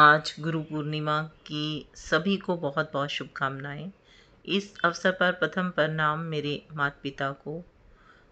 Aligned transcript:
आज 0.00 0.34
गुरु 0.40 0.60
पूर्णिमा 0.60 1.22
की 1.22 1.88
सभी 1.94 2.36
को 2.36 2.56
बहुत 2.56 2.90
बहुत 2.92 3.08
शुभकामनाएँ। 3.08 3.92
इस 4.46 4.74
अवसर 4.84 5.10
पर 5.10 5.32
प्रथम 5.32 5.70
प्रणाम 5.70 6.18
मेरे 6.18 6.66
माता 6.74 7.00
पिता 7.02 7.30
को, 7.30 7.64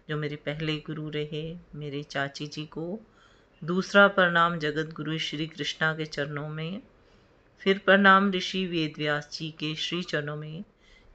जो 0.09 0.17
मेरे 0.17 0.35
पहले 0.35 0.77
गुरु 0.77 1.09
रहे, 1.09 1.57
मेरे 1.75 2.03
चाची 2.03 2.47
जी 2.47 2.65
को। 2.65 2.99
दूसरा 3.63 4.07
प्रणाम 4.07 4.59
जगत 4.59 4.93
गुरु 4.93 5.17
श्री 5.17 5.47
कृष्णा 5.47 5.93
के 5.93 6.05
चरणों 6.05 6.49
में। 6.49 6.81
फिर 7.59 7.77
प्रणाम 7.85 8.31
ऋषि 8.31 8.67
वेद 8.67 8.93
व्यास 8.97 9.29
जी 9.33 9.51
के 9.51 9.75
श्री 9.75 10.03
चरणों 10.03 10.35
में, 10.35 10.63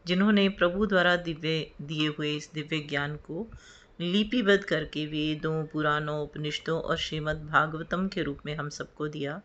जिन्होंने 0.06 0.48
प्रभु 0.48 0.87
द्वारा 0.87 1.16
दिव्य, 1.16 1.70
दिए 1.83 2.09
हुए 2.09 2.37
इस 2.37 2.50
दिव्य 2.55 2.78
ज्ञान 2.78 3.16
को 3.16 3.50
लिपिबद्ध 4.00 4.64
करके 4.64 5.06
वेदों, 5.06 5.66
पुराणों, 5.66 6.22
उपनिषदों 6.22 6.81
और 6.81 6.97
श्रीमद् 6.97 7.47
भागवतम 7.47 8.09
के 8.09 8.22
रूप 8.22 8.39
में 8.47 8.56
हम 8.56 8.69
सबको 8.69 9.09
दिया। 9.09 9.42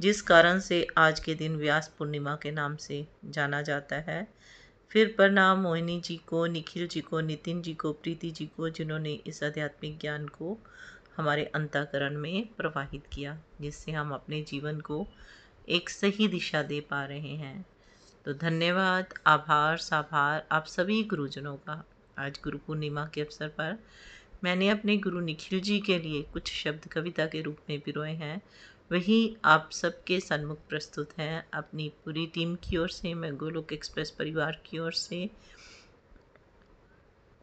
जिस 0.00 0.22
कारण 0.22 0.58
से 0.58 0.86
आज 0.96 1.20
के 1.20 1.34
दिन 1.34 1.56
व्यास 1.56 1.94
पूर्णिमा 1.98 2.38
के 2.42 2.50
नाम 2.50 2.76
से 2.76 3.06
जाना 3.24 3.62
जाता 3.62 3.96
है। 3.96 4.28
फिर 4.90 5.14
प्रणाम 5.16 5.58
मोहिनी 5.58 6.00
जी 6.00 6.16
को, 6.16 6.46
निखिल 6.46 6.88
जी 6.88 7.00
को, 7.00 7.20
नितिन 7.20 7.62
जी 7.62 7.74
को, 7.74 7.92
प्रीति 7.92 8.30
जी 8.30 8.46
को, 8.46 8.68
जिन्होंने 8.68 9.12
इस 9.12 9.42
आध्यात्मिक 9.42 9.98
ज्ञान 9.98 10.28
को 10.28 10.58
हमारे 11.16 11.44
अंतकरण 11.44 12.16
में 12.16 12.46
प्रवाहित 12.46 13.06
किया, 13.12 13.38
जिससे 13.60 13.92
हम 13.92 14.12
अपने 14.12 14.42
जीवन 14.42 14.80
को 14.80 15.08
एक 15.68 15.90
सही 15.90 16.28
दिशा 16.28 16.62
दे 16.62 16.80
पा 16.80 17.04
रहे 17.04 17.34
हैं। 17.34 17.66
तो 18.24 18.32
धन्यवाद, 18.32 19.14
आभार, 19.26 19.76
साभार, 19.76 20.46
आप 20.52 20.66
सभी 20.66 21.02
गुरुजनों 21.02 21.56
का 21.56 21.84
आज 22.18 22.40
गुरु 22.44 22.58
पूर्णिमा 22.58 23.10
के 23.14 23.20
अवसर 23.20 23.48
पर। 23.48 23.78
मैंने 24.44 24.68
अपने 24.68 24.96
गुरु 24.96 25.20
निखिल 25.20 25.60
जी 25.60 25.80
के 25.80 25.98
लिए 25.98 26.22
कुछ 26.22 26.52
शब्द 26.52 26.86
कविता 26.86 27.26
के 27.26 27.42
रूप 27.42 27.58
में 27.70 27.80
पिरोए 27.80 28.10
हैं। 28.10 28.42
वही 28.92 29.36
आप 29.44 29.68
सबके 29.72 30.20
सन्मुख 30.20 30.58
प्रस्तुत 30.68 31.10
हैं 31.18 31.48
अपनी 31.54 31.88
पूरी 31.88 32.26
टीम 32.26 32.54
की 32.54 32.76
ओर 32.76 32.88
से, 32.88 33.14
मैं 33.14 33.36
गोलोक 33.36 33.72
एक्सप्रेस 33.72 34.10
परिवार 34.10 34.62
की 34.66 34.78
ओर 34.78 34.92
से। 34.92 35.30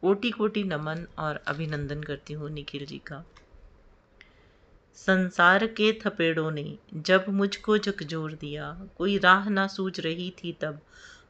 कोटि 0.02 0.32
कोटि 0.32 0.64
नमन 0.64 1.08
और 1.20 1.36
अभिनंदन 1.48 2.04
करती 2.04 2.34
हूँ 2.34 2.50
निखिल 2.50 2.86
जी 2.86 2.98
का। 2.98 3.24
संसार 4.96 5.68
के 5.68 6.00
थपेड़ों 6.06 6.52
ने 6.52 6.78
जब 6.94 7.26
मुझको 7.30 7.78
झकझोर 7.78 8.34
दिया, 8.34 8.88
कोई 8.98 9.18
राह 9.18 9.50
ना 9.50 9.68
सूझ 9.68 10.00
रही 10.00 10.34
थी 10.44 10.58
तब, 10.62 10.80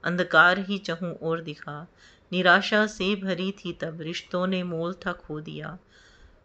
अंधकार 0.04 0.60
ही 0.60 0.78
चहूँ 0.78 1.14
और 1.14 1.42
दिखा। 1.42 1.88
निराशा 2.32 2.88
से 2.88 3.16
भरी 3.16 3.52
थी 3.52 3.74
तब, 3.74 4.02
रिश्तों 4.02 4.48
ने 4.48 4.64
मोल 4.64 4.94
था 4.94 5.14
खो 5.14 5.42
दिया। 5.42 5.78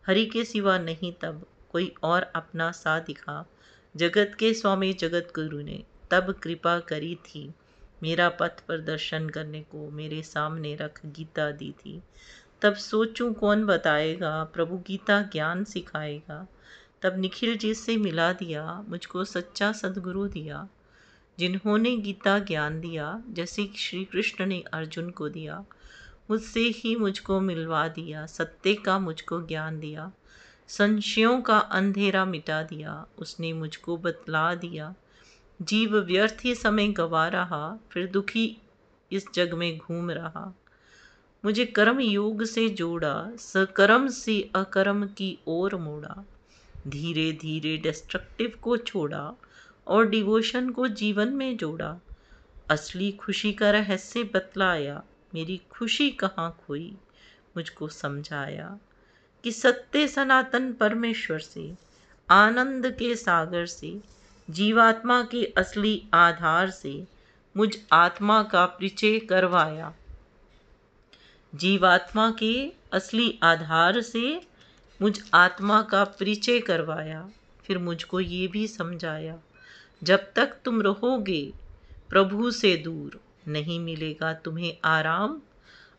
हरि 0.06 0.26
के 0.26 0.44
सिवा 0.44 0.78
नहीं 0.78 1.12
तब, 1.12 1.47
कोई 1.70 1.94
और 2.02 2.22
अपना 2.22 2.70
सा 2.72 2.98
दिखा। 2.98 3.47
जगत 3.97 4.32
के 4.38 4.54
स्वामी 4.54 4.92
जगत 4.92 5.32
गुरु 5.34 5.62
ने 5.62 5.84
तब 6.10 6.32
कृपा 6.32 6.80
करी 6.80 7.14
थी। 7.14 7.53
मेरा 8.03 8.28
पथ 8.28 8.60
प्रदर्शन 8.60 9.28
करने 9.28 9.60
को 9.60 9.91
मेरे 9.91 10.22
सामने 10.22 10.75
रख 10.76 11.06
गीता 11.06 11.50
दी 11.50 11.72
थी। 11.72 12.03
तब 12.62 12.75
सोचूं 12.75 13.32
कौन 13.32 13.64
बताएगा, 13.64 14.44
प्रभु 14.44 14.76
गीता 14.76 15.22
ज्ञान 15.22 15.64
सिखाएगा। 15.64 16.47
तब 17.03 17.19
निखिल 17.19 17.56
जी 17.56 17.75
से 17.75 17.97
मिला 17.97 18.32
दिया, 18.32 18.84
मुझको 18.88 19.25
सच्चा 19.25 19.72
सदगुरु 19.72 20.28
दिया, 20.28 20.69
जिन्होंने 21.38 21.97
गीता 21.97 22.38
ज्ञान 22.38 22.80
दिया, 22.80 23.22
जैसे 23.28 23.70
श्री 23.76 24.04
कृष्ण 24.04 24.47
ने 24.47 24.64
अर्जुन 24.72 25.10
को 25.10 25.28
दिया। 25.28 25.64
मुझसे 26.30 26.60
ही 26.60 26.97
मुझको 26.97 27.41
मिलवा 27.41 27.88
दिया, 27.88 28.26
सत्य 28.26 28.74
का 28.74 28.98
मुझको 28.98 29.42
ज्ञान 29.42 29.80
दिया। 29.80 30.12
संशयों 30.68 31.40
का 31.40 31.58
अंधेरा 31.58 32.24
मिटा 32.24 32.62
दिया, 32.62 33.06
उसने 33.18 33.52
मुझको 33.52 33.96
बतला 33.96 34.54
दिया। 34.54 34.94
जीव 35.62 35.96
व्यर्थ 35.96 36.36
ही 36.44 36.54
समय 36.54 36.88
गवा 36.88 37.28
रहा, 37.28 37.78
फिर 37.90 38.06
दुखी 38.06 38.58
इस 39.12 39.26
जग 39.34 39.54
में 39.54 39.78
घूम 39.78 40.10
रहा। 40.10 40.54
मुझे 41.44 41.66
कर्म 41.66 42.00
योग 42.00 42.44
से 42.44 42.68
जोड़ा, 42.68 43.30
सकर्म 43.36 44.08
से 44.08 44.50
अकर्म 44.54 45.06
की 45.06 45.38
ओर 45.46 45.76
मोड़ा। 45.76 46.26
धीरे 46.88 47.32
धीरे 47.32 47.76
डिस्ट्रक्टिव 47.76 48.58
को 48.62 48.76
छोड़ा 48.76 49.34
और 49.86 50.08
डिवोशन 50.08 50.70
को 50.70 50.88
जीवन 50.88 51.28
में 51.28 51.56
जोड़ा। 51.56 51.96
असली 52.70 53.12
खुशी 53.12 53.52
का 53.52 53.70
रहस्य 53.70 54.24
बतलाया, 54.24 55.02
मेरी 55.34 55.60
खुशी 55.70 56.10
कहाँ 56.10 56.58
खोई, 56.66 56.96
मुझको 57.56 57.88
समझाया। 57.88 58.78
कि 59.44 59.53
सत्य 59.53 60.08
सनातन 60.08 60.72
परमेश्वर 60.72 61.38
से, 61.38 61.75
आनंद 62.30 62.86
के 62.86 63.16
सागर 63.16 63.66
से, 63.66 64.00
जीवात्मा 64.50 65.22
के 65.22 65.44
असली 65.44 66.06
आधार 66.14 66.70
से 66.70 67.04
मुझ 67.56 67.76
आत्मा 67.92 68.42
का 68.42 68.66
परिचय 68.66 69.19
करवाया। 69.19 69.94
जीवात्मा 71.54 72.30
के 72.30 72.72
असली 72.92 73.38
आधार 73.42 74.00
से 74.00 74.47
मुझ 75.03 75.20
आत्मा 75.34 75.82
का 75.82 76.04
परिचय 76.04 76.60
करवाया। 76.60 77.30
फिर 77.64 77.78
मुझको 77.78 78.20
ये 78.20 78.48
भी 78.48 78.69
समझाया, 78.69 79.38
जब 80.03 80.32
तक 80.32 80.56
तुम 80.64 80.82
रहोगे, 80.82 81.53
प्रभु 82.09 82.50
से 82.50 82.76
दूर 82.76 83.20
नहीं 83.48 83.80
मिलेगा 83.80 84.32
तुम्हें 84.32 84.76
आराम। 84.84 85.41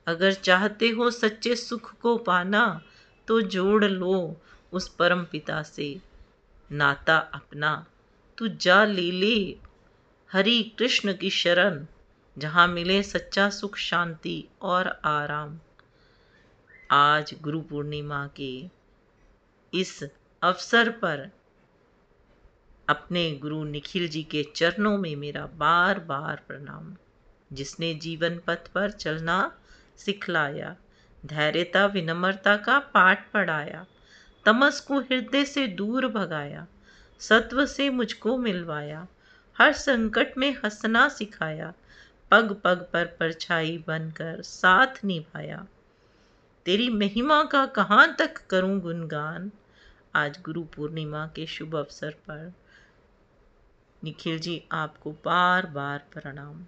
अगर 0.07 0.33
चाहते 0.33 0.89
हो 0.89 1.11
सच्चे 1.11 1.55
सुख 1.55 1.93
को 1.99 2.17
पाना 2.17 2.81
तो 3.27 3.41
जोड़ 3.41 3.85
लो 3.85 4.41
उस 4.73 4.89
परम 4.89 5.23
पिता 5.23 5.63
से। 5.63 6.01
नाता 6.71 7.17
अपना, 7.17 7.85
तू 8.37 8.47
जा 8.47 8.85
ले 8.85 9.11
ले। 9.11 9.57
हरि 10.31 10.75
कृष्ण 10.79 11.13
की 11.13 11.29
शरण, 11.29 11.85
जहाँ 12.37 12.67
मिले 12.67 13.03
सच्चा 13.03 13.49
सुख, 13.49 13.77
शांति 13.77 14.47
और 14.61 14.87
आराम। 15.05 15.59
आज 16.91 17.35
गुरु 17.41 17.61
पूर्णिमा 17.61 18.27
के 18.27 18.63
इस 19.73 20.03
अवसर 20.41 20.89
पर 20.89 21.31
अपने 22.89 23.35
गुरु 23.35 23.63
निखिल 23.63 24.07
जी 24.07 24.23
के 24.23 24.43
चरणों 24.55 24.97
में 24.97 25.15
मेरा 25.15 25.45
बार 25.45 25.99
बार 25.99 26.43
प्रणाम। 26.47 26.95
जिसने 27.53 27.95
जीवन 27.95 28.39
पथ 28.47 28.67
पर 28.67 28.91
चलना 28.91 29.59
सिखलाया 29.97 30.75
धैर्यता, 31.25 31.85
विनम्रता 31.85 32.57
का 32.57 32.79
पाठ 32.79 33.31
पढ़ाया, 33.31 33.85
तमस 34.45 34.79
को 34.79 34.99
हृदय 34.99 35.45
से 35.45 35.67
दूर 35.67 36.07
भगाया, 36.07 36.67
सत्व 37.19 37.65
से 37.65 37.89
मुझको 37.89 38.37
मिलवाया, 38.37 39.07
हर 39.57 39.73
संकट 39.73 40.37
में 40.37 40.53
हंसना 40.53 41.09
सिखाया, 41.09 41.73
पग 42.31 42.61
पग 42.63 42.89
पर 42.93 43.05
परछाई 43.05 43.83
बनकर 43.87 44.41
साथ 44.41 45.05
निभाया। 45.05 45.67
तेरी 46.65 46.89
महिमा 46.89 47.43
का 47.43 47.65
कहाँ 47.65 48.15
तक 48.15 48.47
करूँ 48.47 48.79
गुणगान? 48.79 49.51
आज 50.15 50.39
गुरु 50.41 50.63
पूर्णिमा 50.63 51.27
के 51.27 51.45
शुभ 51.45 51.75
अवसर 51.75 52.11
पर। 52.11 52.53
निखिल 54.03 54.39
जी, 54.39 54.63
आपको 54.71 55.11
बार 55.11 55.65
बार 55.65 56.05
प्रणाम। 56.13 56.65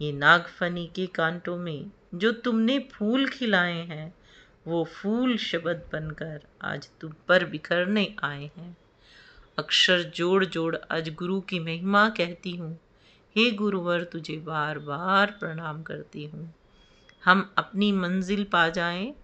ये 0.00 0.12
नागफनी 0.12 0.86
के 0.86 1.06
कांटों 1.06 1.56
में 1.56 1.90
जो 2.14 2.32
तुमने 2.32 2.88
फूल 2.92 3.28
खिलाए 3.28 3.86
हैं, 3.86 4.14
वो 4.66 4.84
फूल 4.84 5.36
शब्द 5.36 5.82
बनकर 5.92 6.40
आज 6.62 6.88
तुम 7.00 7.12
पर 7.28 7.44
बिखरने 7.44 8.14
आए 8.24 8.50
हैं। 8.56 8.76
अक्षर 9.58 10.02
जोड़ 10.02 10.44
जोड़ 10.44 10.76
आज 10.90 11.08
गुरु 11.14 11.40
की 11.40 11.58
महिमा 11.58 12.08
कहती 12.08 12.56
हूँ। 12.56 12.80
हे 13.36 13.50
गुरुवर, 13.50 14.04
तुझे 14.04 14.36
बार 14.36 14.78
बार 14.78 15.30
प्रणाम 15.30 15.82
करती 15.82 16.24
हूँ। 16.24 16.54
हम 17.24 17.54
अपनी 17.58 17.92
मंजिल 17.92 18.44
पा 18.44 18.68
जाएँ, 18.68 19.14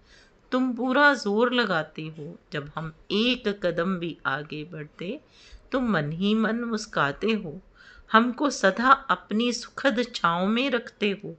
तुम 0.51 0.73
पूरा 0.73 1.13
ज़ोर 1.13 1.53
लगाते 1.53 2.01
हो। 2.01 2.39
जब 2.51 2.71
हम 2.75 2.93
एक 3.11 3.47
कदम 3.65 3.95
भी 3.95 4.17
आगे 4.25 4.63
बढ़ते, 4.63 5.19
तुम 5.71 5.89
मन 5.89 6.11
ही 6.11 6.35
मन 6.35 6.55
मुस्काते 6.55 7.31
हो। 7.31 7.61
हमको 8.11 8.49
सदा 8.49 8.91
अपनी 8.91 9.53
सुखद 9.53 10.05
छाँव 10.15 10.47
में 10.47 10.69
रखते 10.69 11.21
हो। 11.23 11.35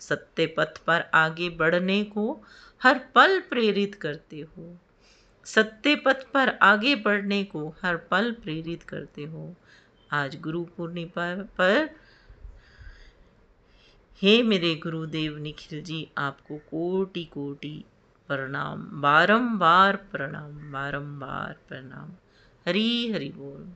सत्य 0.00 0.46
पथ 0.46 0.78
पर 0.78 1.00
आगे 1.14 1.50
बढ़ने 1.50 2.04
को 2.04 2.40
हर 2.82 2.98
पल 2.98 3.40
प्रेरित 3.40 3.94
करते 3.94 4.40
हो। 4.40 4.78
सत्य 5.44 5.96
पथ 5.96 6.26
पर 6.30 6.48
आगे 6.48 6.94
बढ़ने 6.94 7.44
को 7.44 7.74
हर 7.82 7.96
पल 7.96 8.32
प्रेरित 8.32 8.82
करते 8.82 9.24
हो। 9.24 9.54
आज 10.12 10.40
गुरु 10.40 10.64
पूर्णिमा 10.64 11.42
पर 11.42 11.96
हे 14.22 14.42
मेरे 14.42 14.74
गुरुदेव 14.74 15.38
निखिल 15.38 15.82
जी, 15.82 16.08
आपको 16.18 16.56
कोटि 16.56 17.24
कोटि 17.24 17.84
प्रणाम, 18.28 19.00
बारंबार 19.00 19.96
प्रणाम 19.96 20.72
बारंबार 20.72 21.56
प्रणाम। 21.68 22.10
हरी 22.66 23.12
हरी 23.12 23.28
बोल। 23.28 23.72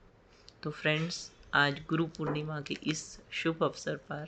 तो 0.62 0.70
फ्रेंड्स, 0.70 1.32
आज 1.54 1.82
गुरु 1.88 2.06
पूर्णिमा 2.06 2.60
के 2.60 2.76
इस 2.86 3.20
शुभ 3.30 3.62
अवसर 3.62 3.96
पर 3.96 4.26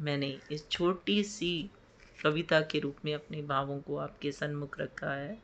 मैंने 0.00 0.38
इस 0.52 0.68
छोटी 0.68 1.24
सी 1.24 1.70
कविता 2.22 2.60
के 2.60 2.78
रूप 2.78 2.96
में 3.04 3.14
अपने 3.14 3.42
भावों 3.42 3.80
को 3.80 3.96
आपके 3.96 4.32
सन्मुख 4.32 4.78
रखा 4.80 5.12
है। 5.12 5.38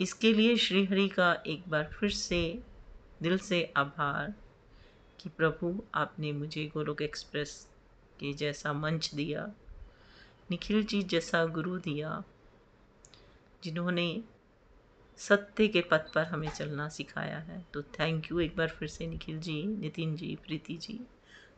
इसके 0.00 0.32
लिए 0.32 0.56
श्रीहरि 0.56 1.08
का 1.08 1.42
एक 1.46 1.68
बार 1.68 1.84
फिर 1.84 2.10
से 2.10 2.62
दिल 3.22 3.38
से 3.38 3.72
आभार 3.76 4.34
कि 5.20 5.28
प्रभु, 5.28 5.82
आपने 5.94 6.32
मुझे 6.32 6.66
गोलोक 6.66 7.02
एक्सप्रेस 7.02 7.68
के 8.20 8.32
जैसा 8.32 8.72
मंच 8.72 9.14
दिया, 9.14 9.52
निखिल 10.50 10.84
जी 10.84 11.02
जैसा 11.02 11.44
गुरु 11.46 11.78
दिया, 11.78 12.22
जिन्होंने 13.64 14.22
सत्य 15.16 15.68
के 15.68 15.80
पथ 15.80 16.12
पर 16.12 16.24
हमें 16.24 16.48
चलना 16.48 16.88
सिखाया 16.88 17.38
है। 17.38 17.64
तो 17.74 17.82
थैंक 17.82 18.32
यू 18.32 18.40
एक 18.40 18.56
बार 18.56 18.68
फिर 18.68 18.88
से 18.88 19.06
निखिल 19.06 19.40
जी, 19.40 19.62
नितिन 19.62 20.16
जी, 20.16 20.38
प्रीति 20.46 20.76
जी। 20.76 21.00